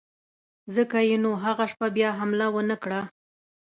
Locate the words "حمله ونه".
2.19-2.75